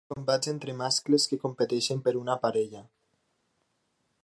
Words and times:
Es 0.01 0.05
produeixen 0.05 0.21
combats 0.25 0.51
entre 0.51 0.73
mascles 0.79 1.27
que 1.33 1.39
competeixen 1.43 2.03
per 2.07 2.15
una 2.23 2.39
parella. 2.47 2.83